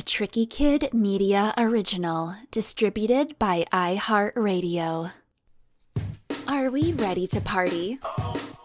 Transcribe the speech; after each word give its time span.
a 0.00 0.02
Tricky 0.02 0.46
Kid 0.46 0.94
Media 0.94 1.52
original 1.58 2.34
distributed 2.50 3.38
by 3.38 3.66
iHeartRadio. 3.70 5.12
Are 6.48 6.70
we 6.70 6.94
ready 6.94 7.26
to 7.26 7.38
party? 7.42 7.98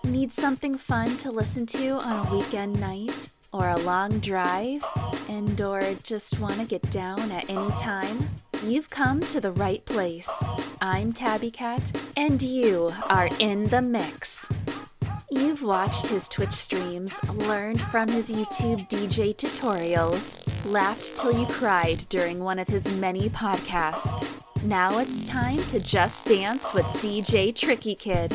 Need 0.06 0.32
something 0.32 0.78
fun 0.78 1.18
to 1.18 1.32
listen 1.32 1.66
to 1.66 1.90
on 1.90 2.26
a 2.26 2.34
weekend 2.34 2.80
night 2.80 3.32
or 3.52 3.68
a 3.68 3.76
long 3.76 4.20
drive? 4.20 4.82
And 5.28 5.60
or 5.60 5.82
just 6.04 6.40
want 6.40 6.56
to 6.62 6.66
get 6.66 6.90
down 6.90 7.30
at 7.32 7.50
any 7.50 7.70
time? 7.72 8.30
You've 8.64 8.90
come 8.90 9.20
to 9.20 9.42
the 9.42 9.52
right 9.52 9.84
place. 9.84 10.32
I'm 10.80 11.12
Tabby 11.12 11.52
Cat, 11.52 11.84
and 12.16 12.42
you 12.42 12.94
are 13.10 13.28
in 13.40 13.66
the 13.66 13.82
mix. 13.82 14.48
You've 15.30 15.64
watched 15.64 16.08
his 16.08 16.30
Twitch 16.30 16.54
streams, 16.54 17.22
learned 17.34 17.82
from 17.82 18.08
his 18.08 18.32
YouTube 18.32 18.88
DJ 18.88 19.36
tutorials, 19.36 20.40
laughed 20.66 21.16
till 21.16 21.32
you 21.32 21.46
cried 21.46 22.06
during 22.10 22.40
one 22.40 22.60
of 22.60 22.68
his 22.68 22.86
many 22.98 23.30
podcasts. 23.30 24.42
Now 24.64 24.98
it's 25.00 25.24
time 25.24 25.62
to 25.68 25.80
just 25.80 26.26
dance 26.26 26.74
with 26.74 26.86
DJ 27.02 27.56
Tricky 27.56 27.96
Kid. 27.96 28.32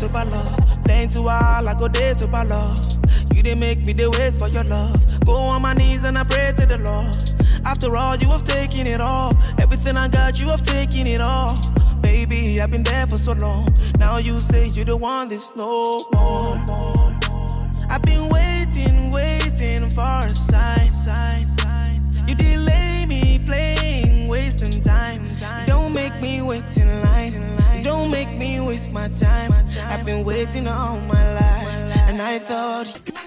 To 0.00 0.08
ball 0.08 0.24
Playing 0.84 1.08
too 1.08 1.22
wild, 1.24 1.68
I 1.68 1.74
go 1.78 1.88
there 1.88 2.14
to 2.14 2.26
ball 2.26 2.74
You 3.34 3.42
didn't 3.42 3.60
make 3.60 3.86
me 3.86 3.92
the 3.92 4.10
wait 4.10 4.34
for 4.34 4.48
your 4.48 4.64
love. 4.64 4.96
Go 5.26 5.32
on 5.32 5.62
my 5.62 5.74
knees 5.74 6.04
and 6.04 6.16
I 6.18 6.24
pray 6.24 6.52
to 6.56 6.66
the 6.66 6.78
Lord. 6.78 7.14
After 7.66 7.94
all, 7.96 8.16
you 8.16 8.28
have 8.28 8.44
taken 8.44 8.86
it 8.86 9.00
all. 9.00 9.32
Everything 9.60 9.96
I 9.96 10.08
got, 10.08 10.40
you 10.40 10.48
have 10.48 10.62
taken 10.62 11.06
it 11.06 11.20
all. 11.20 11.54
Baby, 12.00 12.60
I've 12.60 12.70
been 12.70 12.82
there 12.82 13.06
for 13.06 13.18
so 13.18 13.32
long. 13.32 13.66
Now 13.98 14.16
you 14.18 14.40
say 14.40 14.68
you 14.68 14.84
don't 14.84 15.00
want 15.00 15.30
this 15.30 15.54
no 15.54 16.00
more. 16.12 16.56
I've 17.90 18.02
been 18.02 18.28
waiting, 18.30 19.12
waiting 19.12 19.90
for 19.90 20.18
a 20.24 20.28
sign. 20.28 21.46
You 22.26 22.34
delay 22.34 23.06
me 23.08 23.38
playing, 23.44 24.28
wasting 24.28 24.80
time. 24.82 25.22
Don't 25.66 25.92
make 25.92 26.14
me 26.20 26.42
wait 26.42 26.76
in 26.78 26.88
line. 27.02 27.09
Waste 28.70 28.92
my 28.92 29.08
time. 29.08 29.52
I've 29.88 30.06
been 30.06 30.24
waiting 30.24 30.68
all 30.68 31.00
my 31.00 31.24
life, 31.34 32.08
and 32.08 32.22
I 32.22 32.38
thought. 32.38 33.19